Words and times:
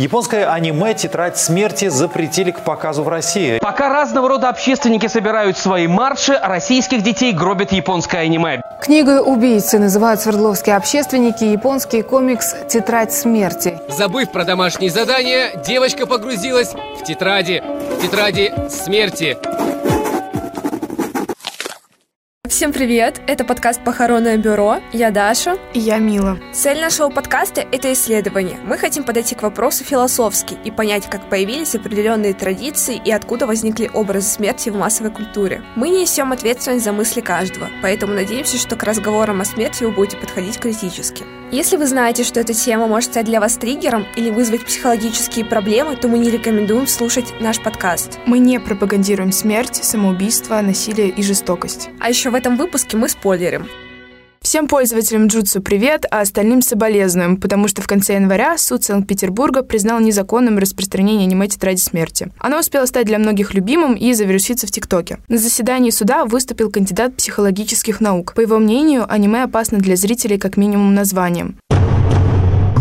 Японское 0.00 0.46
аниме 0.46 0.94
«Тетрадь 0.94 1.36
смерти» 1.36 1.88
запретили 1.88 2.52
к 2.52 2.60
показу 2.60 3.02
в 3.02 3.08
России. 3.10 3.58
Пока 3.58 3.90
разного 3.90 4.30
рода 4.30 4.48
общественники 4.48 5.06
собирают 5.08 5.58
свои 5.58 5.86
марши, 5.86 6.40
российских 6.42 7.02
детей 7.02 7.34
гробят 7.34 7.70
японское 7.70 8.20
аниме. 8.20 8.62
Книгой 8.80 9.20
убийцы 9.22 9.78
называют 9.78 10.22
свердловские 10.22 10.76
общественники 10.76 11.44
японский 11.44 12.00
комикс 12.00 12.56
«Тетрадь 12.66 13.12
смерти». 13.12 13.78
Забыв 13.90 14.32
про 14.32 14.44
домашние 14.44 14.90
задания, 14.90 15.54
девочка 15.56 16.06
погрузилась 16.06 16.72
в 16.98 17.04
тетради, 17.04 17.62
в 17.62 18.00
тетради 18.00 18.54
смерти. 18.70 19.36
Всем 22.50 22.72
привет! 22.72 23.20
Это 23.28 23.44
подкаст 23.44 23.80
«Похоронное 23.84 24.36
бюро». 24.36 24.80
Я 24.92 25.12
Даша. 25.12 25.56
И 25.72 25.78
я 25.78 25.98
Мила. 25.98 26.36
Цель 26.52 26.80
нашего 26.80 27.08
подкаста– 27.08 27.60
это 27.72 27.92
исследование. 27.92 28.58
Мы 28.64 28.76
хотим 28.76 29.04
подойти 29.04 29.36
к 29.36 29.42
вопросу 29.42 29.84
философски 29.84 30.58
и 30.64 30.72
понять, 30.72 31.08
как 31.08 31.30
появились 31.30 31.76
определенные 31.76 32.34
традиции 32.34 33.00
и 33.02 33.12
откуда 33.12 33.46
возникли 33.46 33.88
образы 33.94 34.28
смерти 34.28 34.68
в 34.68 34.74
массовой 34.74 35.12
культуре. 35.12 35.62
Мы 35.76 35.90
несем 35.90 36.32
ответственность 36.32 36.84
за 36.84 36.92
мысли 36.92 37.20
каждого, 37.20 37.68
поэтому 37.82 38.14
надеемся, 38.14 38.58
что 38.58 38.74
к 38.74 38.82
разговорам 38.82 39.40
о 39.40 39.44
смерти 39.44 39.84
вы 39.84 39.92
будете 39.92 40.16
подходить 40.16 40.58
критически. 40.58 41.24
Если 41.52 41.76
вы 41.76 41.88
знаете, 41.88 42.22
что 42.22 42.38
эта 42.38 42.54
тема 42.54 42.86
может 42.86 43.10
стать 43.10 43.26
для 43.26 43.40
вас 43.40 43.56
триггером 43.56 44.06
или 44.14 44.30
вызвать 44.30 44.64
психологические 44.64 45.44
проблемы, 45.44 45.96
то 45.96 46.06
мы 46.06 46.18
не 46.18 46.30
рекомендуем 46.30 46.86
слушать 46.86 47.34
наш 47.40 47.60
подкаст. 47.60 48.20
Мы 48.24 48.38
не 48.38 48.60
пропагандируем 48.60 49.32
смерть, 49.32 49.74
самоубийство, 49.74 50.60
насилие 50.60 51.08
и 51.08 51.22
жестокость. 51.24 51.90
А 51.98 52.08
еще 52.08 52.30
в 52.30 52.39
этом 52.40 52.56
выпуске 52.56 52.96
мы 52.96 53.08
спойлерим. 53.08 53.68
Всем 54.40 54.66
пользователям 54.66 55.26
Джутсу 55.26 55.60
привет, 55.60 56.06
а 56.10 56.20
остальным 56.20 56.62
соболезнуем, 56.62 57.36
потому 57.36 57.68
что 57.68 57.82
в 57.82 57.86
конце 57.86 58.14
января 58.14 58.56
суд 58.56 58.82
Санкт-Петербурга 58.82 59.62
признал 59.62 60.00
незаконным 60.00 60.56
распространение 60.56 61.26
аниме 61.26 61.46
«Тетради 61.46 61.80
смерти». 61.80 62.32
Оно 62.38 62.58
успело 62.60 62.86
стать 62.86 63.06
для 63.06 63.18
многих 63.18 63.52
любимым 63.52 63.92
и 63.92 64.14
завируситься 64.14 64.66
в 64.66 64.70
ТикТоке. 64.70 65.18
На 65.28 65.36
заседании 65.36 65.90
суда 65.90 66.24
выступил 66.24 66.70
кандидат 66.70 67.14
психологических 67.14 68.00
наук. 68.00 68.32
По 68.34 68.40
его 68.40 68.58
мнению, 68.58 69.04
аниме 69.06 69.42
опасно 69.42 69.76
для 69.76 69.96
зрителей 69.96 70.38
как 70.38 70.56
минимум 70.56 70.94
названием 70.94 71.58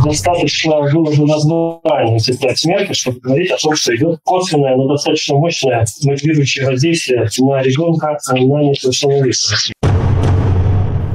достаточно 0.04 0.82
выложено 0.82 1.28
название 1.28 2.20
«Тетрадь 2.20 2.60
смерти», 2.60 2.94
чтобы 2.94 3.20
говорить 3.20 3.52
о 3.52 3.58
том, 3.58 3.76
что 3.76 3.96
идет 3.96 4.20
косвенное, 4.24 4.76
но 4.76 4.88
достаточно 4.88 5.36
мощное 5.36 5.86
мотивирующее 6.04 6.66
воздействие 6.66 7.28
на 7.40 7.62
ребенка 7.62 8.18
на 8.32 8.38
несовершеннолетие. 8.38 9.74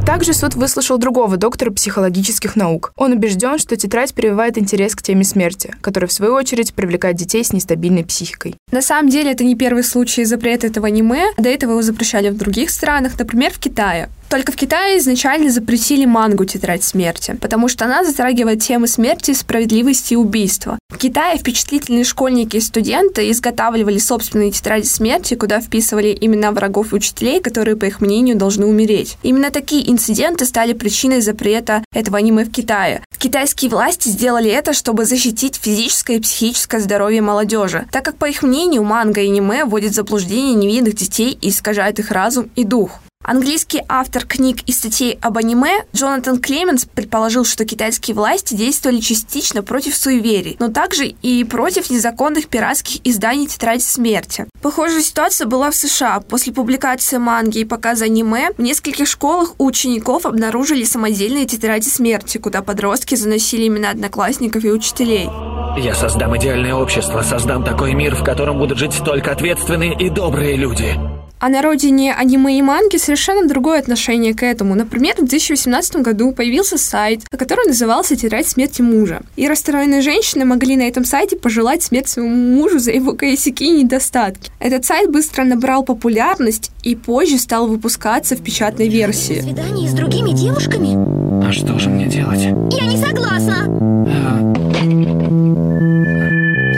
Также 0.06 0.34
суд 0.34 0.55
выслушал 0.55 0.98
другого 0.98 1.38
доктора 1.38 1.70
психологических 1.70 2.56
наук. 2.56 2.92
Он 2.96 3.12
убежден, 3.12 3.58
что 3.58 3.74
тетрадь 3.77 4.14
прививает 4.14 4.58
интерес 4.58 4.94
к 4.94 5.02
теме 5.02 5.24
смерти, 5.24 5.74
которая, 5.80 6.08
в 6.08 6.12
свою 6.12 6.34
очередь, 6.34 6.74
привлекает 6.74 7.16
детей 7.16 7.42
с 7.42 7.52
нестабильной 7.52 8.05
психикой. 8.05 8.55
На 8.70 8.82
самом 8.82 9.08
деле, 9.08 9.32
это 9.32 9.44
не 9.44 9.56
первый 9.56 9.82
случай 9.82 10.24
запрета 10.24 10.66
этого 10.66 10.88
аниме. 10.88 11.24
До 11.38 11.48
этого 11.48 11.72
его 11.72 11.82
запрещали 11.82 12.28
в 12.28 12.36
других 12.36 12.70
странах, 12.70 13.18
например, 13.18 13.50
в 13.52 13.58
Китае. 13.58 14.08
Только 14.28 14.53
в 14.53 14.56
Китае 14.56 14.98
изначально 14.98 15.50
запретили 15.50 16.05
мангу 16.05 16.44
«Тетрадь 16.44 16.83
смерти», 16.83 17.36
потому 17.41 17.69
что 17.69 17.84
она 17.84 18.05
затрагивает 18.05 18.62
темы 18.62 18.89
смерти, 18.89 19.33
справедливости 19.33 20.14
и 20.14 20.17
убийства. 20.17 20.78
В 20.89 20.98
Китае 20.98 21.39
впечатлительные 21.39 22.05
школьники 22.05 22.56
и 22.56 22.61
студенты 22.61 23.30
изготавливали 23.30 23.98
собственные 23.98 24.50
тетради 24.50 24.86
смерти, 24.86 25.34
куда 25.34 25.61
вписывали 25.61 26.17
имена 26.20 26.50
врагов 26.52 26.92
и 26.92 26.97
учителей, 26.97 27.41
которые, 27.41 27.77
по 27.77 27.84
их 27.84 28.00
мнению, 28.00 28.36
должны 28.36 28.67
умереть. 28.67 29.19
Именно 29.22 29.50
такие 29.50 29.91
инциденты 29.91 30.47
стали 30.47 30.72
причиной 30.72 31.20
запрета 31.20 31.84
этого 31.92 32.19
аниме 32.19 32.45
в 32.45 32.50
Китае. 32.50 33.02
Китайские 33.19 33.70
власти 33.70 34.08
сделали 34.08 34.50
это, 34.50 34.72
чтобы 34.72 35.05
защитить 35.05 35.56
физическое 35.56 36.17
и 36.17 36.20
психическое 36.20 36.80
здоровье 36.80 37.22
молодежи, 37.22 37.86
так 37.91 38.05
как, 38.05 38.17
по 38.17 38.27
их 38.27 38.42
мнению, 38.42 38.83
манга 38.84 39.20
и 39.20 39.28
аниме 39.28 39.64
вводят 39.64 39.92
в 39.92 39.95
заблуждение 39.95 40.55
невинных 40.55 40.95
детей 40.95 41.39
и 41.41 41.48
искажают 41.48 41.98
их 41.98 42.11
разум 42.11 42.50
и 42.55 42.64
дух. 42.64 43.00
Английский 43.27 43.80
автор 43.89 44.27
книг 44.27 44.58
и 44.67 44.73
статей 44.73 45.18
об 45.23 45.39
аниме 45.39 45.85
Джонатан 45.95 46.42
Клеменс 46.42 46.85
предположил, 46.85 47.46
что 47.46 47.64
китайские 47.64 48.14
власти 48.14 48.52
действовали 48.52 49.01
частично 49.01 49.62
против 49.62 49.96
суеверий, 49.96 50.57
но 50.58 50.68
также 50.68 51.07
и 51.07 51.42
против 51.45 51.89
незаконных 51.89 52.48
пиратских 52.48 53.01
изданий 53.02 53.46
«Тетради 53.46 53.80
смерти». 53.80 54.46
Похожая 54.61 55.01
ситуация 55.01 55.46
была 55.46 55.70
в 55.70 55.74
США. 55.74 56.20
После 56.20 56.52
публикации 56.52 57.17
манги 57.17 57.61
и 57.61 57.64
показа 57.64 58.05
аниме 58.05 58.51
в 58.58 58.61
нескольких 58.61 59.08
школах 59.08 59.55
у 59.57 59.64
учеников 59.64 60.27
обнаружили 60.27 60.84
самодельные 60.84 61.46
тетради 61.46 61.89
смерти, 61.89 62.36
куда 62.36 62.61
подростки 62.61 63.14
заносили 63.14 63.68
имена 63.68 63.89
одноклассников 63.89 64.64
и 64.64 64.70
учителей. 64.70 65.30
Я 65.79 65.95
создам 65.95 66.36
идеальное 66.36 66.74
общество, 66.74 67.23
создам 67.23 67.64
такой 67.64 67.95
мир, 67.95 68.14
в 68.17 68.23
котором 68.23 68.58
будут 68.58 68.77
жить 68.77 69.01
только 69.02 69.33
ответственные 69.33 69.95
и 69.98 70.11
добрые 70.11 70.57
люди. 70.57 70.95
А 71.44 71.50
на 71.50 71.60
родине 71.60 72.14
аниме 72.14 72.58
и 72.58 72.62
манги 72.62 72.96
совершенно 72.96 73.46
другое 73.46 73.78
отношение 73.78 74.32
к 74.32 74.42
этому. 74.42 74.74
Например, 74.74 75.12
в 75.12 75.27
2018 75.27 75.96
году 75.96 76.32
появился 76.32 76.78
сайт, 76.78 77.24
который 77.30 77.66
назывался 77.66 78.16
«Тетрадь 78.16 78.48
смерти 78.48 78.80
мужа». 78.80 79.20
И 79.36 79.46
расстроенные 79.46 80.00
женщины 80.00 80.46
могли 80.46 80.74
на 80.74 80.84
этом 80.88 81.04
сайте 81.04 81.36
пожелать 81.36 81.83
смерть 81.83 82.08
своему 82.08 82.34
мужу 82.34 82.78
за 82.78 82.92
его 82.92 83.12
косяки 83.12 83.66
и 83.66 83.83
недостатки. 83.83 84.50
Этот 84.58 84.86
сайт 84.86 85.10
быстро 85.10 85.44
набрал 85.44 85.84
популярность 85.84 86.70
и 86.83 86.96
позже 86.96 87.36
стал 87.36 87.66
выпускаться 87.66 88.36
в 88.36 88.42
печатной 88.42 88.88
версии. 88.88 89.42
Свидание 89.42 89.90
с 89.90 89.92
другими 89.92 90.30
девушками? 90.30 91.46
А 91.46 91.52
что 91.52 91.78
же 91.78 91.90
мне 91.90 92.06
делать? 92.06 92.40
Я 92.40 92.86
не 92.86 92.96
согласна. 92.96 93.66
А, 93.66 94.40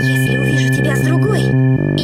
Если 0.03 0.39
увижу 0.39 0.75
тебя 0.75 0.97
с 0.97 1.03
другой, 1.03 1.43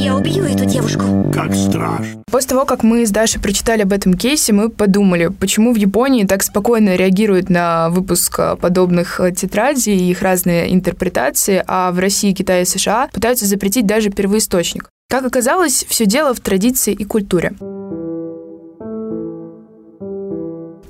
я 0.01 0.15
убью 0.15 0.45
эту 0.45 0.65
девушку. 0.65 1.29
Как 1.35 1.53
страшно. 1.57 2.22
После 2.33 2.49
того, 2.49 2.65
как 2.65 2.83
мы 2.83 3.05
с 3.05 3.11
Дашей 3.11 3.43
прочитали 3.43 3.83
об 3.83 3.93
этом 3.93 4.15
кейсе, 4.15 4.55
мы 4.55 4.71
подумали, 4.71 5.29
почему 5.29 5.75
в 5.75 5.77
Японии 5.77 6.25
так 6.25 6.43
спокойно 6.43 6.97
реагируют 6.97 7.51
на 7.51 7.91
выпуск 7.91 8.41
подобных 8.59 9.21
тетрадей 9.37 9.99
и 9.99 10.11
их 10.11 10.23
разные 10.23 10.73
интерпретации, 10.73 11.63
а 11.67 11.93
в 11.93 11.99
России, 11.99 12.33
Китае 12.33 12.63
и 12.63 12.65
США 12.65 13.11
пытаются 13.13 13.45
запретить 13.45 13.87
даже 13.87 14.09
первоисточник. 14.09 14.89
Как 15.11 15.27
оказалось, 15.27 15.85
все 15.87 16.07
дело 16.07 16.33
в 16.33 16.41
традиции 16.41 16.95
и 16.95 17.05
культуре. 17.05 17.53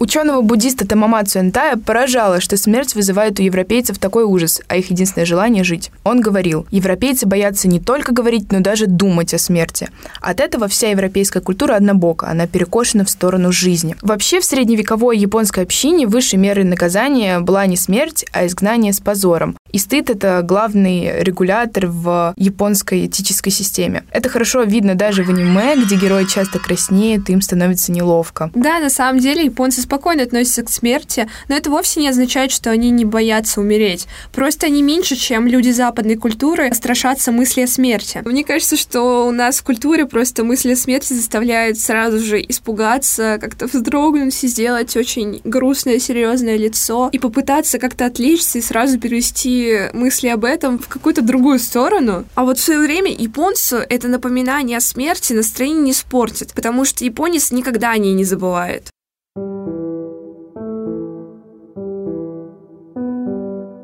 Ученого-буддиста 0.03 0.85
Тамамацу 0.85 1.39
Энтая 1.39 1.77
поражало, 1.77 2.41
что 2.41 2.57
смерть 2.57 2.97
вызывает 2.97 3.39
у 3.39 3.45
европейцев 3.45 3.99
такой 3.99 4.25
ужас, 4.25 4.61
а 4.67 4.75
их 4.75 4.91
единственное 4.91 5.27
желание– 5.27 5.63
жить. 5.65 5.93
Он 6.03 6.21
говорил, 6.21 6.67
европейцы 6.73 7.25
боятся 7.25 7.69
не 7.69 7.79
только 7.79 8.13
говорить, 8.13 8.51
но 8.51 8.59
даже 8.59 8.89
думать 8.89 9.33
о 9.33 9.39
смерти. 9.39 9.91
От 10.21 10.41
этого 10.41 10.67
вся 10.67 10.89
европейская 10.91 11.39
культура 11.39 11.77
однобока, 11.77 12.27
она 12.27 12.49
перекошена 12.49 13.05
в 13.05 13.11
сторону 13.11 13.53
жизни. 13.53 13.95
Вообще, 14.03 14.41
в 14.41 14.45
средневековой 14.45 15.17
японской 15.17 15.63
общине 15.63 16.09
высшей 16.09 16.41
мерой 16.41 16.65
наказания 16.65 17.39
была 17.39 17.65
не 17.67 17.77
смерть, 17.77 18.25
а 18.33 18.45
изгнание 18.45 18.93
с 18.93 18.99
позором. 18.99 19.57
И 19.71 19.79
стыд– 19.79 20.11
это 20.11 20.43
главный 20.43 21.23
регулятор 21.23 21.87
в 21.87 22.35
японской 22.37 23.07
этической 23.07 23.53
системе. 23.53 24.03
Это 24.11 24.29
хорошо 24.29 24.65
видно 24.65 24.97
даже 24.97 25.23
в 25.23 25.31
аниме, 25.31 25.77
где 25.77 25.95
герои 25.95 26.25
часто 26.25 26.59
краснеют, 26.59 27.31
им 27.31 27.41
становится 27.41 27.93
неловко. 27.93 28.51
Да, 28.53 28.81
на 28.81 28.91
самом 28.91 29.21
деле 29.21 29.45
японцы 29.45 29.81
спокойно 29.93 30.23
относятся 30.23 30.63
к 30.63 30.71
смерти, 30.71 31.29
но 31.49 31.55
это 31.55 31.69
вовсе 31.69 32.01
не 32.01 32.09
означает, 32.09 32.51
что 32.51 32.71
они 32.71 32.89
не 32.89 33.05
боятся 33.05 33.61
умереть. 33.61 34.07
Просто 34.33 34.69
они 34.69 34.83
меньше, 34.83 35.17
чем 35.17 35.47
люди 35.47 35.69
западной 35.69 36.17
культуры, 36.17 36.73
страшатся 36.73 37.31
мысли 37.31 37.61
о 37.61 37.67
смерти. 37.67 38.23
Мне 38.25 38.43
кажется, 38.43 38.79
что 38.79 39.27
у 39.27 39.31
нас 39.33 39.59
в 39.59 39.65
культуре 39.65 40.07
просто 40.07 40.45
мысли 40.45 40.73
о 40.73 40.77
смерти 40.77 41.13
заставляют 41.13 41.79
сразу 41.79 42.21
же 42.21 42.41
испугаться, 42.41 43.37
как-то 43.39 43.67
вздрогнуть 43.67 44.43
и 44.43 44.49
сделать 44.49 44.97
очень 44.97 45.43
грустное, 45.45 45.99
серьезное 45.99 46.57
лицо 46.57 47.11
и 47.13 47.19
попытаться 47.19 47.79
как-то 47.79 48.07
отвлечься 48.07 48.61
и 48.61 48.63
сразу 48.63 48.99
перевести 48.99 49.91
мысли 49.93 50.29
об 50.29 50.47
этом 50.47 50.79
в 50.79 50.89
какую-то 50.89 51.21
другую 51.21 51.59
сторону. 51.59 52.25
А 52.35 52.45
вот 52.45 52.57
в 52.57 52.63
свое 52.63 52.81
время 52.81 53.13
японцу 53.13 53.77
это 53.77 54.09
напоминание 54.09 54.79
о 54.79 54.81
смерти 54.81 55.35
настроение 55.35 55.83
не 55.83 55.91
испортит, 55.91 56.55
потому 56.55 56.87
что 56.87 57.05
японец 57.05 57.51
никогда 57.51 57.91
о 57.91 57.99
ней 57.99 58.15
не 58.15 58.25
забывает. 58.25 58.92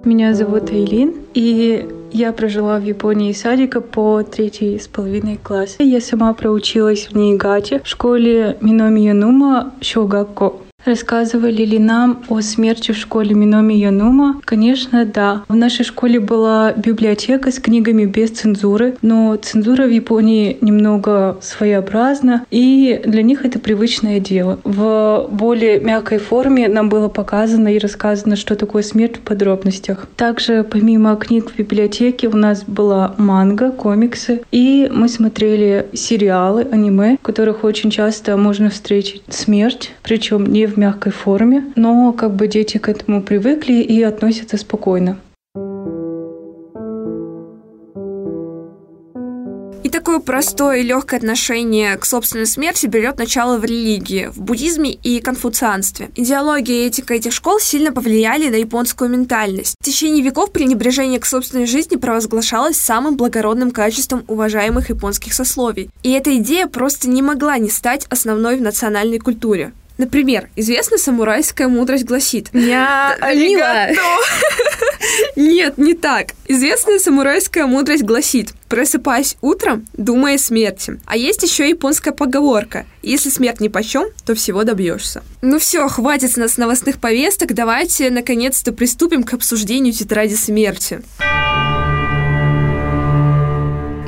Меня 0.04 0.32
зовут 0.32 0.70
Айлин, 0.70 1.14
и 1.34 1.88
я 2.12 2.32
прожила 2.32 2.78
в 2.78 2.84
Японии 2.84 3.32
садика 3.32 3.80
по 3.80 4.22
третий 4.22 4.78
с 4.78 4.86
половиной 4.86 5.36
класс. 5.36 5.76
Я 5.78 6.00
сама 6.00 6.32
проучилась 6.34 7.08
в 7.10 7.16
Нейгате 7.16 7.80
в 7.84 7.88
школе 7.88 8.56
Миноми 8.60 9.00
Янума 9.00 9.74
Шогакко. 9.80 10.52
Рассказывали 10.88 11.66
ли 11.66 11.78
нам 11.78 12.22
о 12.30 12.40
смерти 12.40 12.92
в 12.92 12.96
школе 12.96 13.34
Миноми 13.34 13.74
Янума? 13.74 14.40
Конечно, 14.42 15.04
да. 15.04 15.42
В 15.46 15.54
нашей 15.54 15.84
школе 15.84 16.18
была 16.18 16.72
библиотека 16.72 17.50
с 17.50 17.58
книгами 17.58 18.06
без 18.06 18.30
цензуры, 18.30 18.96
но 19.02 19.36
цензура 19.36 19.82
в 19.82 19.90
Японии 19.90 20.56
немного 20.62 21.36
своеобразна, 21.42 22.46
и 22.50 23.02
для 23.04 23.20
них 23.20 23.44
это 23.44 23.58
привычное 23.58 24.18
дело. 24.18 24.60
В 24.64 25.28
более 25.30 25.78
мягкой 25.78 26.16
форме 26.16 26.68
нам 26.68 26.88
было 26.88 27.08
показано 27.08 27.68
и 27.68 27.78
рассказано, 27.78 28.34
что 28.36 28.56
такое 28.56 28.82
смерть 28.82 29.16
в 29.16 29.20
подробностях. 29.20 30.08
Также, 30.16 30.64
помимо 30.64 31.16
книг 31.16 31.50
в 31.50 31.58
библиотеке, 31.58 32.28
у 32.28 32.36
нас 32.38 32.64
была 32.64 33.14
манга, 33.18 33.72
комиксы, 33.72 34.40
и 34.52 34.88
мы 34.90 35.10
смотрели 35.10 35.88
сериалы, 35.92 36.66
аниме, 36.72 37.18
в 37.20 37.26
которых 37.26 37.62
очень 37.62 37.90
часто 37.90 38.38
можно 38.38 38.70
встретить 38.70 39.22
смерть, 39.28 39.92
причем 40.02 40.46
не 40.46 40.64
в 40.64 40.77
мягкой 40.78 41.12
форме, 41.12 41.72
но 41.76 42.12
как 42.12 42.34
бы 42.34 42.48
дети 42.48 42.78
к 42.78 42.88
этому 42.88 43.22
привыкли 43.22 43.74
и 43.74 44.02
относятся 44.02 44.56
спокойно. 44.56 45.18
И 49.88 49.90
такое 49.90 50.18
простое 50.18 50.80
и 50.80 50.82
легкое 50.82 51.18
отношение 51.18 51.96
к 51.96 52.04
собственной 52.04 52.44
смерти 52.44 52.84
берет 52.84 53.16
начало 53.16 53.56
в 53.56 53.64
религии, 53.64 54.26
в 54.26 54.38
буддизме 54.38 54.90
и 54.90 55.18
конфуцианстве. 55.20 56.10
Идеология 56.14 56.84
и 56.84 56.88
этика 56.88 57.14
этих 57.14 57.32
школ 57.32 57.58
сильно 57.58 57.90
повлияли 57.90 58.50
на 58.50 58.56
японскую 58.56 59.08
ментальность. 59.08 59.76
В 59.80 59.84
течение 59.84 60.22
веков 60.22 60.52
пренебрежение 60.52 61.18
к 61.18 61.24
собственной 61.24 61.64
жизни 61.64 61.96
провозглашалось 61.96 62.76
самым 62.76 63.16
благородным 63.16 63.70
качеством 63.70 64.24
уважаемых 64.28 64.90
японских 64.90 65.32
сословий. 65.32 65.88
И 66.02 66.10
эта 66.10 66.36
идея 66.36 66.66
просто 66.66 67.08
не 67.08 67.22
могла 67.22 67.56
не 67.56 67.70
стать 67.70 68.04
основной 68.10 68.58
в 68.58 68.62
национальной 68.62 69.18
культуре. 69.18 69.72
Например, 69.98 70.48
известная 70.54 70.98
самурайская 70.98 71.66
мудрость 71.66 72.04
гласит 72.04 72.48
«Я 72.52 73.16
Мила. 73.34 73.88
Нет, 75.36 75.76
не 75.76 75.94
так. 75.94 76.28
Известная 76.46 77.00
самурайская 77.00 77.66
мудрость 77.66 78.04
гласит 78.04 78.50
«Просыпаясь 78.68 79.36
утром, 79.40 79.86
думая 79.94 80.36
о 80.36 80.38
смерти». 80.38 81.00
А 81.04 81.16
есть 81.16 81.42
еще 81.42 81.68
японская 81.68 82.14
поговорка 82.14 82.86
«Если 83.02 83.28
смерть 83.28 83.60
ни 83.60 83.66
почем, 83.66 84.06
то 84.24 84.36
всего 84.36 84.62
добьешься». 84.62 85.24
Ну 85.42 85.58
все, 85.58 85.88
хватит 85.88 86.32
с 86.32 86.36
нас 86.36 86.56
новостных 86.56 87.00
повесток, 87.00 87.54
давайте 87.54 88.10
наконец-то 88.10 88.72
приступим 88.72 89.24
к 89.24 89.34
обсуждению 89.34 89.92
тетради 89.92 90.34
смерти. 90.34 91.00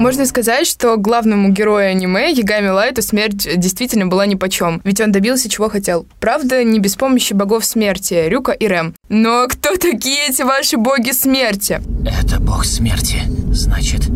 Можно 0.00 0.24
сказать, 0.24 0.66
что 0.66 0.96
главному 0.96 1.50
герою 1.50 1.90
аниме 1.90 2.32
Ягами 2.32 2.68
Лайту 2.68 3.02
смерть 3.02 3.46
действительно 3.58 4.06
была 4.06 4.24
нипочем, 4.24 4.80
ведь 4.82 4.98
он 4.98 5.12
добился 5.12 5.50
чего 5.50 5.68
хотел. 5.68 6.06
Правда, 6.20 6.64
не 6.64 6.78
без 6.78 6.96
помощи 6.96 7.34
богов 7.34 7.66
смерти, 7.66 8.14
Рюка 8.26 8.52
и 8.52 8.66
Рэм. 8.66 8.94
Но 9.10 9.46
кто 9.46 9.76
такие 9.76 10.28
эти 10.30 10.40
ваши 10.40 10.78
боги 10.78 11.10
смерти? 11.10 11.82
Это 12.06 12.40
бог 12.40 12.64
смерти. 12.64 13.18
Значит, 13.52 14.08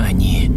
они 0.00 0.50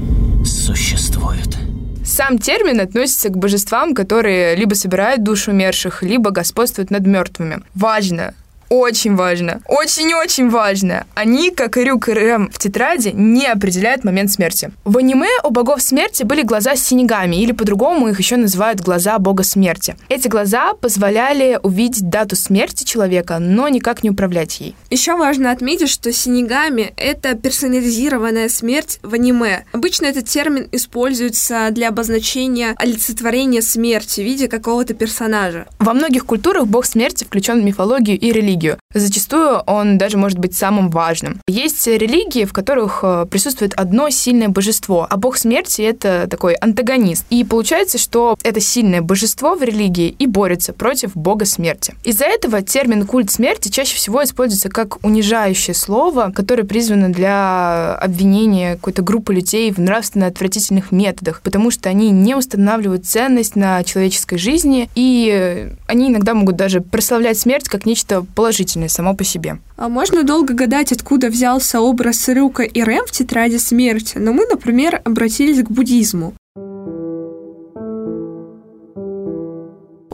существуют. 0.43 1.55
Сам 2.03 2.39
термин 2.39 2.79
относится 2.79 3.29
к 3.29 3.37
божествам, 3.37 3.93
которые 3.93 4.55
либо 4.55 4.73
собирают 4.73 5.21
душу 5.21 5.51
умерших, 5.51 6.01
либо 6.01 6.31
господствуют 6.31 6.89
над 6.89 7.05
мертвыми. 7.05 7.59
Важно, 7.75 8.33
очень 8.69 9.15
важно. 9.15 9.61
Очень-очень 9.67 10.49
важно. 10.49 11.05
Они, 11.15 11.51
как 11.51 11.77
и 11.77 11.83
Рюк 11.83 12.09
и 12.09 12.13
Рэм 12.13 12.49
в 12.51 12.59
тетради, 12.59 13.09
не 13.13 13.45
определяют 13.45 14.03
момент 14.03 14.31
смерти. 14.31 14.71
В 14.83 14.97
аниме 14.97 15.29
у 15.43 15.51
богов 15.51 15.81
смерти 15.81 16.23
были 16.23 16.41
глаза 16.41 16.75
с 16.75 16.83
синегами, 16.83 17.37
или 17.37 17.51
по-другому 17.51 18.09
их 18.09 18.19
еще 18.19 18.37
называют 18.37 18.81
глаза 18.81 19.17
бога 19.19 19.43
смерти. 19.43 19.95
Эти 20.09 20.27
глаза 20.27 20.73
позволяли 20.73 21.59
увидеть 21.63 22.09
дату 22.09 22.35
смерти 22.35 22.83
человека, 22.83 23.39
но 23.39 23.67
никак 23.69 24.03
не 24.03 24.09
управлять 24.09 24.59
ей. 24.59 24.75
Еще 24.89 25.15
важно 25.15 25.51
отметить, 25.51 25.89
что 25.89 26.11
синегами— 26.11 26.93
это 26.97 27.35
персонализированная 27.35 28.49
смерть 28.49 28.99
в 29.01 29.13
аниме. 29.13 29.65
Обычно 29.71 30.05
этот 30.05 30.25
термин 30.25 30.67
используется 30.71 31.69
для 31.71 31.89
обозначения 31.89 32.73
олицетворения 32.77 33.61
смерти 33.61 34.21
в 34.21 34.25
виде 34.25 34.47
какого-то 34.47 34.93
персонажа. 34.93 35.67
Во 35.79 35.93
многих 35.93 36.25
культурах 36.25 36.67
бог 36.67 36.85
смерти 36.85 37.23
включен 37.23 37.61
в 37.61 37.63
мифологию 37.63 38.19
и 38.19 38.31
религию 38.31 38.56
религию. 38.57 38.79
Зачастую 38.99 39.59
он 39.67 39.97
даже 39.97 40.17
может 40.17 40.39
быть 40.39 40.55
самым 40.55 40.89
важным. 40.89 41.39
Есть 41.47 41.85
религии, 41.87 42.45
в 42.45 42.53
которых 42.53 42.99
э, 43.03 43.25
присутствует 43.29 43.73
одно 43.75 44.09
сильное 44.09 44.49
божество, 44.49 45.07
а 45.09 45.17
бог 45.17 45.37
смерти— 45.37 45.81
это 45.83 46.27
такой 46.29 46.55
антагонист. 46.55 47.25
И 47.29 47.43
получается, 47.43 47.97
что 47.97 48.37
это 48.43 48.59
сильное 48.59 49.01
божество 49.01 49.55
в 49.55 49.63
религии 49.63 50.15
и 50.17 50.27
борется 50.27 50.73
против 50.73 51.15
бога 51.15 51.45
смерти. 51.45 51.95
Из-за 52.03 52.25
этого 52.25 52.61
термин 52.61 53.05
«культ 53.05 53.31
смерти» 53.31 53.69
чаще 53.69 53.95
всего 53.95 54.23
используется 54.23 54.69
как 54.69 55.03
унижающее 55.05 55.73
слово, 55.73 56.31
которое 56.33 56.63
призвано 56.63 57.09
для 57.09 57.95
обвинения 57.95 58.75
какой-то 58.75 59.01
группы 59.01 59.33
людей 59.33 59.71
в 59.71 59.77
нравственно 59.79 60.27
отвратительных 60.27 60.91
методах, 60.91 61.41
потому 61.41 61.71
что 61.71 61.89
они 61.89 62.09
не 62.09 62.35
устанавливают 62.35 63.05
ценность 63.05 63.55
на 63.55 63.83
человеческой 63.83 64.37
жизни, 64.37 64.89
и 64.95 65.71
они 65.87 66.09
иногда 66.09 66.33
могут 66.33 66.55
даже 66.55 66.81
прославлять 66.81 67.37
смерть 67.37 67.69
как 67.69 67.85
нечто 67.85 68.25
положительное 68.35 68.86
положительное 68.87 68.89
само 68.89 69.15
по 69.15 69.23
себе. 69.23 69.59
А 69.75 69.89
можно 69.89 70.23
долго 70.23 70.53
гадать, 70.53 70.91
откуда 70.91 71.29
взялся 71.29 71.79
образ 71.81 72.27
Рюка 72.27 72.63
и 72.63 72.83
Рэм 72.83 73.05
в 73.05 73.11
тетради 73.11 73.57
смерти, 73.57 74.17
но 74.17 74.33
мы, 74.33 74.45
например, 74.45 75.01
обратились 75.05 75.63
к 75.63 75.69
буддизму. 75.69 76.33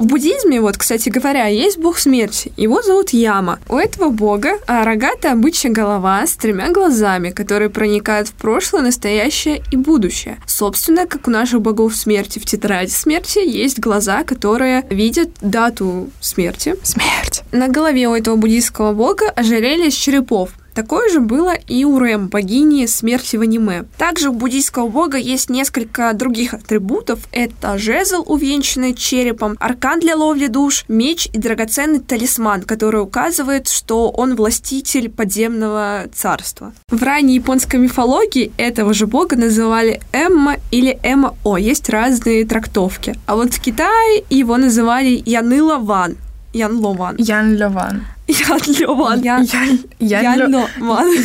В 0.03 0.05
буддизме, 0.05 0.59
вот, 0.59 0.77
кстати 0.77 1.07
говоря, 1.07 1.47
есть 1.47 1.77
бог 1.77 1.97
смерти. 1.97 2.51
Его 2.57 2.81
зовут 2.81 3.11
Яма. 3.11 3.59
У 3.69 3.77
этого 3.77 4.09
бога 4.09 4.59
а, 4.67 4.83
рогатая 4.83 5.33
бычья 5.33 5.69
голова 5.69 6.27
с 6.27 6.35
тремя 6.35 6.71
глазами, 6.71 7.29
которые 7.29 7.69
проникают 7.69 8.27
в 8.27 8.33
прошлое, 8.33 8.81
настоящее 8.81 9.63
и 9.71 9.77
будущее. 9.77 10.39
Собственно, 10.45 11.07
как 11.07 11.29
у 11.29 11.31
наших 11.31 11.61
богов 11.61 11.95
смерти 11.95 12.39
в 12.39 12.45
тетради 12.45 12.89
смерти 12.89 13.39
есть 13.39 13.79
глаза, 13.79 14.25
которые 14.25 14.85
видят 14.89 15.29
дату 15.39 16.09
смерти. 16.19 16.75
Смерть. 16.83 17.43
На 17.53 17.69
голове 17.69 18.09
у 18.09 18.13
этого 18.13 18.35
буддийского 18.35 18.91
бога 18.91 19.29
ожерелье 19.29 19.87
из 19.87 19.93
черепов, 19.93 20.49
Такое 20.73 21.09
же 21.09 21.19
было 21.19 21.53
и 21.53 21.85
у 21.85 21.99
Рэм, 21.99 22.27
богини 22.27 22.85
смерти 22.85 23.37
в 23.37 23.41
аниме. 23.41 23.85
Также 23.97 24.29
у 24.29 24.33
буддийского 24.33 24.87
бога 24.87 25.17
есть 25.17 25.49
несколько 25.49 26.13
других 26.13 26.53
атрибутов. 26.53 27.19
Это 27.31 27.77
жезл, 27.77 28.23
увенчанный 28.25 28.93
черепом, 28.93 29.55
аркан 29.59 29.99
для 29.99 30.15
ловли 30.15 30.47
душ, 30.47 30.85
меч 30.87 31.27
и 31.31 31.37
драгоценный 31.37 31.99
талисман, 31.99 32.63
который 32.63 33.01
указывает, 33.01 33.67
что 33.67 34.09
он 34.09 34.35
властитель 34.35 35.09
подземного 35.09 36.05
царства. 36.13 36.73
В 36.89 37.01
ранней 37.03 37.35
японской 37.35 37.77
мифологии 37.77 38.51
этого 38.57 38.93
же 38.93 39.07
бога 39.07 39.35
называли 39.35 40.01
Эмма 40.11 40.57
или 40.71 40.99
Эма-О. 41.03 41.57
Есть 41.57 41.89
разные 41.89 42.45
трактовки. 42.45 43.15
А 43.25 43.35
вот 43.35 43.53
в 43.53 43.61
Китае 43.61 44.23
его 44.29 44.57
называли 44.57 45.21
Яныла 45.25 45.77
Ван. 45.77 46.17
Ян 46.53 46.77
Лован. 46.77 47.15
Ян 47.17 47.55
Леван. 47.55 48.03
Ян 48.27 48.59
Леван. 48.67 49.21
Ян, 49.21 49.43
Ян, 49.43 49.79
Ян. 49.99 50.67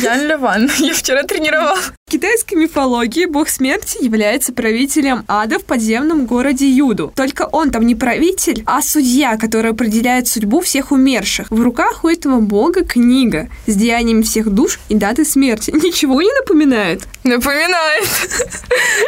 Ян 0.03 0.27
Леван. 0.27 0.69
Я 0.79 0.93
вчера 0.93 1.23
тренировал. 1.23 1.77
В 2.09 2.11
китайской 2.11 2.55
мифологии 2.55 3.25
бог 3.25 3.49
смерти 3.49 4.03
является 4.03 4.51
правителем 4.51 5.25
ада 5.27 5.59
в 5.59 5.63
подземном 5.63 6.25
городе 6.25 6.67
Юду. 6.67 7.13
Только 7.15 7.43
он 7.43 7.69
там 7.69 7.85
не 7.85 7.93
правитель, 7.93 8.63
а 8.65 8.81
судья, 8.81 9.37
который 9.37 9.69
определяет 9.69 10.27
судьбу 10.27 10.59
всех 10.59 10.91
умерших. 10.91 11.51
В 11.51 11.61
руках 11.61 12.03
у 12.03 12.07
этого 12.07 12.39
бога 12.39 12.83
книга 12.83 13.47
с 13.67 13.75
деяниями 13.75 14.23
всех 14.23 14.49
душ 14.49 14.79
и 14.89 14.95
даты 14.95 15.23
смерти. 15.23 15.69
Ничего 15.75 16.19
не 16.23 16.31
напоминает? 16.33 17.03
Напоминает. 17.23 18.07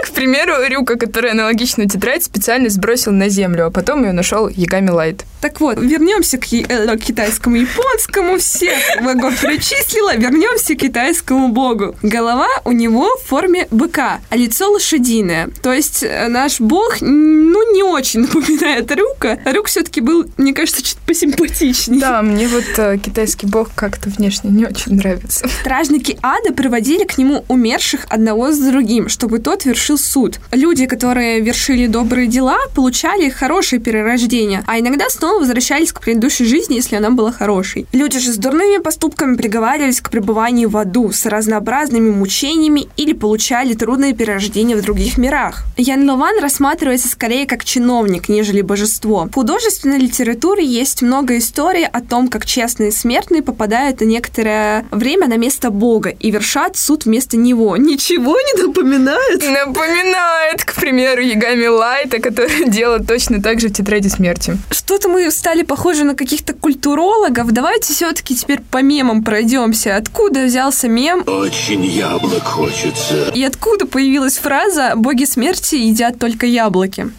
К 0.04 0.12
примеру, 0.12 0.54
Рюка, 0.64 0.96
который 0.96 1.32
аналогичную 1.32 1.90
тетрадь 1.90 2.24
специально 2.24 2.70
сбросил 2.70 3.14
на 3.14 3.30
землю, 3.30 3.66
а 3.66 3.72
потом 3.72 4.04
ее 4.04 4.12
нашел 4.12 4.48
Ягами 4.48 4.92
Лайт. 4.92 5.26
Так 5.42 5.60
вот, 5.60 5.80
вернемся 5.80 6.38
к 6.38 6.54
э, 6.54 6.98
китайскому 7.00 7.56
японскому, 7.56 8.38
всех 8.38 8.78
богов 9.02 9.42
перечислила, 9.42 10.16
вернемся 10.16 10.76
к 10.76 10.80
китайскому 10.80 11.48
богу. 11.48 11.96
Голова 12.04 12.48
у 12.64 12.72
него 12.72 12.91
в 13.00 13.28
форме 13.28 13.68
быка, 13.72 14.20
а 14.30 14.36
лицо 14.36 14.72
лошадиное. 14.72 15.50
То 15.62 15.74
есть 15.74 16.04
э, 16.04 16.28
наш 16.28 16.60
бог, 16.60 16.98
ну, 17.02 17.74
не 17.74 17.84
очень 17.84 18.20
напоминает 18.22 18.92
Рюка. 18.92 19.40
Рюк 19.46 19.68
все-таки 19.68 20.02
был, 20.02 20.26
мне 20.38 20.54
кажется, 20.54 20.84
чуть 20.84 20.98
посимпатичнее. 20.98 22.00
Да, 22.00 22.22
мне 22.22 22.48
вот 22.48 22.66
э, 22.78 22.98
китайский 22.98 23.48
бог 23.48 23.70
как-то 23.76 24.10
внешне 24.10 24.50
не 24.50 24.66
очень 24.66 24.96
нравится. 24.96 25.48
Стражники 25.62 26.18
ада 26.22 26.54
приводили 26.54 27.06
к 27.06 27.18
нему 27.18 27.46
умерших 27.48 28.06
одного 28.10 28.52
с 28.52 28.60
другим, 28.60 29.10
чтобы 29.10 29.40
тот 29.40 29.66
вершил 29.66 29.98
суд. 29.98 30.40
Люди, 30.52 30.86
которые 30.86 31.42
вершили 31.42 31.88
добрые 31.88 32.28
дела, 32.28 32.58
получали 32.76 33.30
хорошее 33.30 33.82
перерождение, 33.82 34.64
а 34.68 34.80
иногда 34.80 35.10
снова 35.10 35.40
возвращались 35.40 35.92
к 35.92 36.02
предыдущей 36.02 36.46
жизни, 36.46 36.76
если 36.76 36.96
она 36.96 37.12
была 37.12 37.32
хорошей. 37.32 37.88
Люди 37.92 38.20
же 38.20 38.32
с 38.32 38.38
дурными 38.38 38.82
поступками 38.82 39.36
приговаривались 39.36 40.02
к 40.02 40.10
пребыванию 40.10 40.70
в 40.70 40.78
аду 40.78 41.12
с 41.12 41.26
разнообразными 41.26 42.10
мучениями 42.12 42.81
или 42.98 43.14
получали 43.14 43.74
трудные 43.74 44.14
перерождения 44.14 44.76
в 44.76 44.82
других 44.82 45.18
мирах. 45.18 45.64
Ян 45.78 46.10
Лован 46.10 46.40
рассматривается 46.40 47.08
скорее 47.08 47.46
как 47.46 47.64
чиновник, 47.66 48.30
нежели 48.30 48.62
божество. 48.62 49.28
В 49.32 49.34
художественной 49.34 50.00
литературе 50.00 50.66
есть 50.66 51.02
много 51.02 51.38
историй 51.38 51.86
о 51.86 52.02
том, 52.02 52.28
как 52.28 52.46
честные 52.46 52.92
смертные 52.92 53.42
попадают 53.42 54.02
на 54.02 54.06
некоторое 54.06 54.86
время 54.92 55.28
на 55.28 55.38
место 55.38 55.72
Бога 55.72 56.10
и 56.10 56.32
вершат 56.32 56.78
суд 56.78 57.06
вместо 57.06 57.38
него. 57.38 57.78
Ничего 57.78 58.38
не 58.40 58.64
напоминает? 58.64 59.44
Напоминает, 59.44 60.64
к 60.64 60.74
примеру, 60.76 61.22
Ягами 61.22 61.68
Лайта, 61.68 62.20
который 62.20 62.66
делает 62.70 63.08
точно 63.08 63.42
так 63.42 63.60
же 63.60 63.70
в 63.70 63.74
«Тетради 63.74 64.08
смерти». 64.08 64.58
Что-то 64.70 65.10
мы 65.10 65.30
стали 65.32 65.64
похожи 65.64 66.04
на 66.04 66.16
каких-то 66.16 66.54
культурологов. 66.54 67.52
Давайте 67.52 67.94
все-таки 67.94 68.36
теперь 68.36 68.62
по 68.62 68.82
мемам 68.82 69.24
пройдемся. 69.24 69.96
Откуда 69.96 70.46
взялся 70.46 70.88
мем? 70.88 71.24
Очень 71.28 71.86
яблок 71.86 72.44
хочется. 72.72 73.30
И 73.34 73.44
откуда 73.44 73.86
появилась 73.86 74.38
фраза 74.38 74.94
«боги 74.96 75.26
смерти 75.26 75.76
едят 75.76 76.20
только 76.20 76.46
яблоки»? 76.46 77.12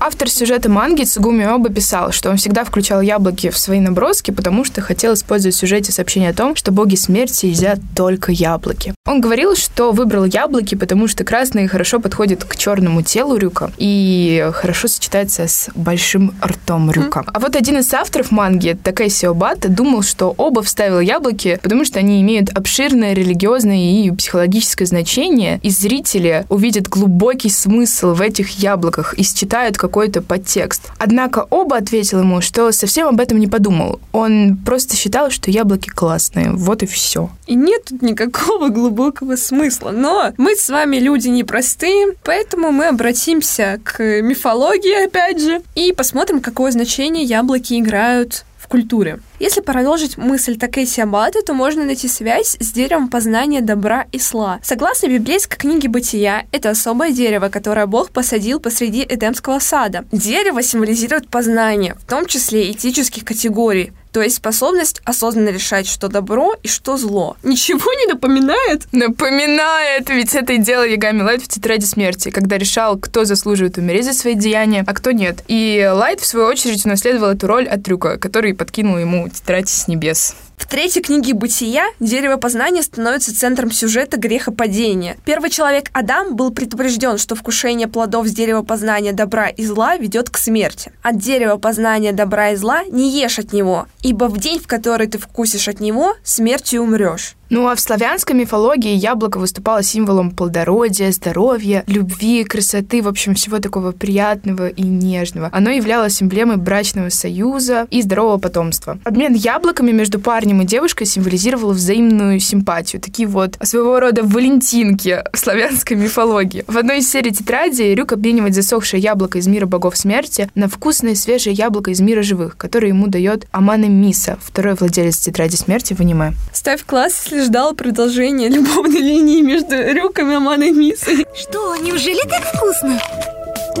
Автор 0.00 0.30
сюжета 0.30 0.70
манги 0.70 1.02
Цугуми 1.02 1.44
Оба 1.44 1.70
писал, 1.70 2.12
что 2.12 2.30
он 2.30 2.36
всегда 2.36 2.64
включал 2.64 3.00
яблоки 3.00 3.50
в 3.50 3.58
свои 3.58 3.80
наброски, 3.80 4.30
потому 4.30 4.64
что 4.64 4.80
хотел 4.80 5.14
использовать 5.14 5.56
в 5.56 5.58
сюжете 5.58 5.92
сообщение 5.92 6.30
о 6.30 6.34
том, 6.34 6.54
что 6.54 6.70
боги 6.70 6.94
смерти 6.94 7.46
едят 7.46 7.80
только 7.96 8.30
яблоки. 8.30 8.94
Он 9.08 9.22
говорил, 9.22 9.56
что 9.56 9.92
выбрал 9.92 10.26
яблоки, 10.26 10.74
потому 10.74 11.08
что 11.08 11.24
красные 11.24 11.66
хорошо 11.66 11.98
подходят 11.98 12.44
к 12.44 12.56
черному 12.56 13.00
телу 13.00 13.36
Рюка 13.36 13.70
и 13.78 14.50
хорошо 14.52 14.86
сочетается 14.86 15.48
с 15.48 15.70
большим 15.74 16.34
ртом 16.44 16.90
Рюка. 16.90 17.24
А 17.26 17.40
вот 17.40 17.56
один 17.56 17.78
из 17.78 17.90
авторов 17.94 18.30
манги, 18.30 18.76
Такэси 18.80 19.24
Обата, 19.24 19.70
думал, 19.70 20.02
что 20.02 20.34
Оба 20.36 20.62
вставил 20.62 21.00
яблоки, 21.00 21.58
потому 21.62 21.86
что 21.86 22.00
они 22.00 22.20
имеют 22.20 22.50
обширное 22.50 23.14
религиозное 23.14 23.78
и 23.78 24.10
психологическое 24.10 24.84
значение, 24.84 25.58
и 25.62 25.70
зрители 25.70 26.44
увидят 26.50 26.86
глубокий 26.86 27.48
смысл 27.48 28.12
в 28.12 28.20
этих 28.20 28.58
яблоках 28.58 29.14
и 29.14 29.22
считают 29.22 29.78
какой-то 29.78 30.20
подтекст. 30.20 30.82
Однако 30.98 31.46
Оба 31.48 31.78
ответил 31.78 32.20
ему, 32.20 32.42
что 32.42 32.70
совсем 32.72 33.08
об 33.08 33.20
этом 33.20 33.38
не 33.38 33.46
подумал. 33.46 34.00
Он 34.12 34.58
просто 34.58 34.96
считал, 34.96 35.30
что 35.30 35.50
яблоки 35.50 35.88
классные. 35.88 36.52
Вот 36.52 36.82
и 36.82 36.86
все. 36.86 37.30
И 37.46 37.54
нет 37.54 37.86
тут 37.86 38.02
никакого 38.02 38.68
глубокого 38.68 38.97
смысла. 39.36 39.90
Но 39.90 40.32
мы 40.36 40.56
с 40.56 40.68
вами 40.68 40.96
люди 40.96 41.28
непростые, 41.28 42.14
поэтому 42.24 42.72
мы 42.72 42.86
обратимся 42.86 43.80
к 43.84 44.02
мифологии, 44.22 45.06
опять 45.06 45.40
же, 45.40 45.62
и 45.74 45.92
посмотрим, 45.92 46.40
какое 46.40 46.70
значение 46.70 47.24
яблоки 47.24 47.78
играют 47.78 48.44
в 48.58 48.66
культуре. 48.66 49.20
Если 49.38 49.60
продолжить 49.60 50.18
мысль 50.18 50.58
Такеси 50.58 51.00
Абада, 51.00 51.42
то 51.42 51.54
можно 51.54 51.84
найти 51.84 52.08
связь 52.08 52.56
с 52.60 52.72
деревом 52.72 53.08
познания 53.08 53.60
добра 53.60 54.06
и 54.12 54.18
зла. 54.18 54.58
Согласно 54.62 55.06
библейской 55.06 55.56
книге 55.56 55.88
Бытия, 55.88 56.44
это 56.52 56.70
особое 56.70 57.12
дерево, 57.12 57.48
которое 57.48 57.86
Бог 57.86 58.10
посадил 58.10 58.60
посреди 58.60 59.06
Эдемского 59.08 59.58
сада. 59.60 60.04
Дерево 60.12 60.62
символизирует 60.62 61.28
познание, 61.28 61.94
в 61.94 62.04
том 62.04 62.26
числе 62.26 62.70
этических 62.70 63.24
категорий, 63.24 63.92
то 64.18 64.24
есть 64.24 64.34
способность 64.34 65.00
осознанно 65.04 65.50
решать, 65.50 65.86
что 65.86 66.08
добро 66.08 66.56
и 66.64 66.66
что 66.66 66.96
зло. 66.96 67.36
Ничего 67.44 67.92
не 67.92 68.12
напоминает? 68.12 68.88
Напоминает, 68.90 70.10
ведь 70.10 70.34
это 70.34 70.54
и 70.54 70.58
делал 70.58 70.82
Ягами 70.82 71.22
Лайт 71.22 71.42
в 71.42 71.46
«Тетради 71.46 71.84
смерти», 71.84 72.30
когда 72.30 72.58
решал, 72.58 72.98
кто 72.98 73.24
заслуживает 73.24 73.78
умереть 73.78 74.06
за 74.06 74.14
свои 74.14 74.34
деяния, 74.34 74.82
а 74.84 74.92
кто 74.92 75.12
нет. 75.12 75.44
И 75.46 75.88
Лайт, 75.88 76.18
в 76.18 76.26
свою 76.26 76.46
очередь, 76.46 76.84
унаследовал 76.84 77.30
эту 77.30 77.46
роль 77.46 77.68
от 77.68 77.84
Рюка, 77.84 78.18
который 78.18 78.54
подкинул 78.54 78.98
ему 78.98 79.28
тетрадь 79.28 79.68
с 79.68 79.86
небес. 79.86 80.34
В 80.58 80.66
третьей 80.66 81.02
книге 81.02 81.34
«Бытия» 81.34 81.86
дерево 82.00 82.36
познания 82.36 82.82
становится 82.82 83.34
центром 83.34 83.70
сюжета 83.70 84.18
грехопадения. 84.18 85.16
Первый 85.24 85.50
человек 85.50 85.88
Адам 85.92 86.34
был 86.34 86.50
предупрежден, 86.50 87.16
что 87.16 87.36
вкушение 87.36 87.86
плодов 87.86 88.26
с 88.26 88.32
дерева 88.32 88.62
познания 88.62 89.12
добра 89.12 89.48
и 89.48 89.64
зла 89.64 89.96
ведет 89.96 90.30
к 90.30 90.36
смерти. 90.36 90.92
От 91.00 91.18
дерева 91.18 91.58
познания 91.58 92.12
добра 92.12 92.50
и 92.50 92.56
зла 92.56 92.82
не 92.84 93.08
ешь 93.08 93.38
от 93.38 93.52
него, 93.52 93.86
ибо 94.02 94.24
в 94.24 94.38
день, 94.38 94.58
в 94.58 94.66
который 94.66 95.06
ты 95.06 95.16
вкусишь 95.18 95.68
от 95.68 95.78
него, 95.78 96.16
смертью 96.24 96.82
умрешь. 96.82 97.37
Ну 97.50 97.66
а 97.66 97.74
в 97.74 97.80
славянской 97.80 98.36
мифологии 98.36 98.94
яблоко 98.94 99.38
выступало 99.38 99.82
символом 99.82 100.32
плодородия, 100.32 101.10
здоровья, 101.12 101.82
любви, 101.86 102.44
красоты, 102.44 103.00
в 103.00 103.08
общем, 103.08 103.34
всего 103.34 103.58
такого 103.58 103.92
приятного 103.92 104.68
и 104.68 104.82
нежного. 104.82 105.48
Оно 105.52 105.70
являлось 105.70 106.22
эмблемой 106.22 106.58
брачного 106.58 107.08
союза 107.08 107.86
и 107.90 108.02
здорового 108.02 108.36
потомства. 108.36 108.98
Обмен 109.04 109.32
яблоками 109.32 109.92
между 109.92 110.20
парнем 110.20 110.60
и 110.60 110.66
девушкой 110.66 111.06
символизировал 111.06 111.70
взаимную 111.70 112.38
симпатию. 112.38 113.00
Такие 113.00 113.26
вот 113.26 113.56
своего 113.62 113.98
рода 113.98 114.22
валентинки 114.22 115.24
в 115.32 115.38
славянской 115.38 115.96
мифологии. 115.96 116.64
В 116.66 116.76
одной 116.76 116.98
из 116.98 117.10
серий 117.10 117.30
тетради 117.30 117.94
Рюк 117.94 118.12
обменивает 118.12 118.54
засохшее 118.54 119.00
яблоко 119.00 119.38
из 119.38 119.46
мира 119.46 119.64
богов 119.64 119.96
смерти 119.96 120.50
на 120.54 120.68
вкусное 120.68 121.14
свежее 121.14 121.54
яблоко 121.54 121.92
из 121.92 122.00
мира 122.00 122.22
живых, 122.22 122.58
которое 122.58 122.88
ему 122.88 123.06
дает 123.06 123.46
Аманы 123.52 123.88
Миса, 123.88 124.38
второй 124.42 124.74
владелец 124.74 125.16
тетради 125.16 125.56
смерти 125.56 125.94
в 125.94 126.00
аниме. 126.00 126.34
Ставь 126.52 126.84
класс, 126.84 127.22
если 127.24 127.37
ждал 127.40 127.74
продолжения 127.74 128.48
любовной 128.48 129.00
линии 129.00 129.40
между 129.42 129.74
Рюком 129.76 130.30
и 130.30 130.34
Аманой 130.34 130.70
Мисой. 130.72 131.26
Что, 131.34 131.76
неужели 131.76 132.22
так 132.28 132.42
вкусно? 132.54 133.00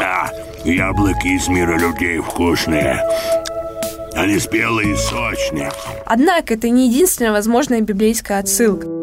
А, 0.00 0.30
яблоки 0.64 1.28
из 1.28 1.48
мира 1.48 1.78
людей 1.78 2.20
вкусные. 2.20 3.02
Они 4.14 4.38
спелые 4.38 4.94
и 4.94 4.96
сочные. 4.96 5.70
Однако 6.06 6.54
это 6.54 6.68
не 6.68 6.88
единственная 6.88 7.32
возможная 7.32 7.80
библейская 7.80 8.40
отсылка. 8.40 8.98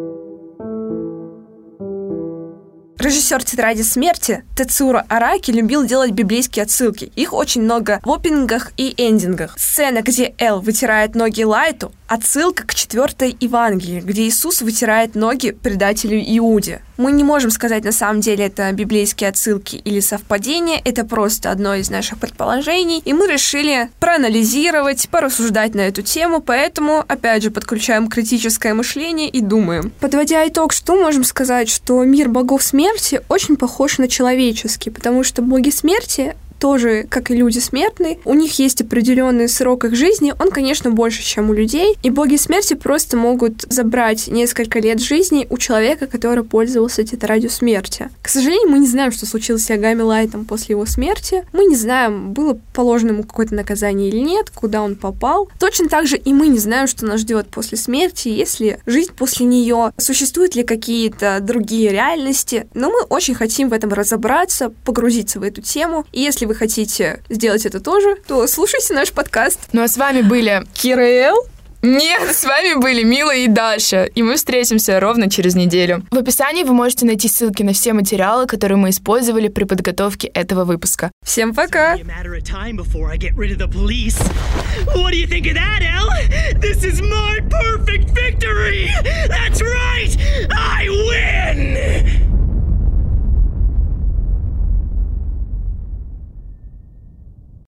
Режиссер 2.98 3.44
«Тетради 3.44 3.84
смерти» 3.84 4.44
Тецуро 4.58 5.06
Араки 5.10 5.52
любил 5.52 5.86
делать 5.86 6.10
библейские 6.12 6.64
отсылки. 6.64 7.12
Их 7.16 7.34
очень 7.34 7.62
много 7.62 8.00
в 8.04 8.12
опенингах 8.12 8.72
и 8.78 8.96
эндингах. 8.98 9.60
Сцена, 9.60 10.02
где 10.02 10.34
Эл 10.40 10.60
вытирает 10.60 11.14
ноги 11.14 11.44
Лайту, 11.44 11.92
отсылка 12.08 12.66
к 12.68 12.76
четвертой 12.76 13.36
Евангелии, 13.40 14.02
где 14.02 14.28
Иисус 14.28 14.62
вытирает 14.62 15.16
ноги 15.16 15.52
предателю 15.52 16.20
Иуде. 16.20 16.82
Мы 16.98 17.12
не 17.12 17.24
можем 17.24 17.52
сказать, 17.52 17.84
на 17.84 17.92
самом 17.92 18.22
деле, 18.22 18.46
это 18.46 18.72
библейские 18.72 19.30
отсылки 19.30 19.76
или 19.76 20.00
совпадения, 20.00 20.82
это 20.86 21.04
просто 21.04 21.52
одно 21.52 21.76
из 21.76 21.90
наших 21.90 22.20
предположений, 22.20 23.02
и 23.04 23.14
мы 23.14 23.28
решили 23.28 23.90
проанализировать, 24.00 25.10
порассуждать 25.10 25.76
на 25.76 25.82
эту 25.82 26.04
тему, 26.04 26.40
поэтому, 26.40 27.04
опять 27.08 27.44
же, 27.44 27.52
подключаем 27.52 28.08
критическое 28.08 28.74
мышление 28.74 29.28
и 29.28 29.42
думаем. 29.42 29.92
Подводя 30.00 30.48
итог, 30.48 30.72
что 30.72 30.96
можем 30.96 31.24
сказать, 31.24 31.70
что 31.70 32.04
мир 32.04 32.30
богов 32.30 32.64
смерти 32.64 33.22
очень 33.28 33.58
похож 33.58 33.98
на 33.98 34.08
человеческий, 34.08 34.90
потому 34.90 35.24
что 35.24 35.42
боги 35.42 35.72
смерти 35.72 36.36
тоже, 36.60 37.06
как 37.10 37.32
и 37.32 37.36
люди 37.36 37.60
смертные, 37.60 38.20
у 38.26 38.34
них 38.34 38.60
есть 38.60 38.82
определенный 38.82 39.48
срок 39.48 39.86
их 39.86 39.96
жизни, 39.96 40.34
он, 40.40 40.50
конечно, 40.50 40.92
больше, 40.92 41.24
чем 41.24 41.50
у 41.50 41.54
людей, 41.54 41.98
и 42.04 42.10
боги 42.10 42.36
смерти 42.36 42.74
просто 42.74 43.18
могут 43.18 43.62
забрать 43.70 44.28
несколько 44.28 44.80
лет 44.80 45.00
жизни 45.00 45.48
у 45.50 45.58
человека, 45.58 46.08
который 46.08 46.44
пользовался 46.44 47.04
тетрадью 47.04 47.50
смерти. 47.50 48.10
К 48.22 48.30
сожалению, 48.30 48.70
мы 48.70 48.80
не 48.80 48.88
знаем, 48.88 49.12
что 49.12 49.26
случилось 49.26 49.66
с 49.66 49.70
Ягами 49.70 50.02
Лайтом 50.02 50.46
после 50.46 50.74
его 50.74 50.86
смерти, 50.86 51.44
мы 51.54 51.66
не 51.66 51.76
знаем, 51.76 52.34
было 52.34 52.60
положено 52.74 53.12
ему 53.12 53.24
какое-то 53.24 53.56
наказание 53.56 54.10
или 54.10 54.20
нет, 54.20 54.50
куда 54.50 54.82
он 54.82 54.96
попал. 54.96 55.50
Точно 55.60 55.88
так 55.88 56.08
же 56.08 56.18
и 56.18 56.34
мы 56.34 56.48
не 56.48 56.60
знаем, 56.60 56.88
что 56.88 57.06
нас 57.06 57.22
ждет 57.22 57.48
после 57.48 57.78
смерти, 57.78 58.30
если 58.30 58.80
жить 58.86 59.12
после 59.12 59.46
нее, 59.46 59.92
существуют 59.98 60.56
ли 60.56 60.64
какие-то 60.64 61.40
другие 61.42 61.92
реальности, 61.92 62.68
но 62.74 62.90
мы 62.90 63.02
очень 63.04 63.36
хотим 63.36 63.70
в 63.70 63.74
этом 63.74 63.94
разобраться, 63.94 64.72
погрузиться 64.84 65.40
в 65.40 65.44
эту 65.44 65.62
тему, 65.62 66.06
и 66.12 66.22
если 66.22 66.46
вы 66.46 66.55
хотите 66.56 67.22
сделать 67.30 67.66
это 67.66 67.80
тоже, 67.80 68.16
то 68.28 68.48
слушайте 68.48 68.94
наш 68.94 69.12
подкаст. 69.12 69.60
Ну 69.74 69.84
а 69.84 69.88
с 69.88 69.98
вами 69.98 70.22
были 70.22 70.64
Кирилл. 70.74 71.46
Нет, 71.86 72.36
с 72.36 72.44
вами 72.44 72.82
были 72.82 73.04
Мила 73.04 73.36
и 73.36 73.48
Даша, 73.48 74.06
и 74.06 74.24
мы 74.24 74.38
встретимся 74.38 75.00
ровно 75.00 75.30
через 75.30 75.54
неделю. 75.54 76.04
В 76.10 76.18
описании 76.18 76.64
вы 76.64 76.74
можете 76.74 77.06
найти 77.06 77.28
ссылки 77.28 77.62
на 77.62 77.74
все 77.74 77.94
материалы, 77.94 78.48
которые 78.48 78.78
мы 78.78 78.90
использовали 78.90 79.50
при 79.50 79.66
подготовке 79.66 80.28
этого 80.30 80.66
выпуска. 80.66 81.12
Всем 81.24 81.54
пока! 81.54 81.96